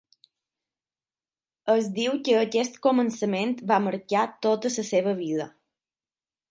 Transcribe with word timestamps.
Es 1.73 1.91
diu 1.99 2.17
que 2.29 2.39
aquest 2.39 2.81
començament 2.89 3.55
va 3.75 3.81
marcar 3.91 4.27
tota 4.49 4.75
la 4.83 4.89
seva 4.93 5.19
vida. 5.27 5.51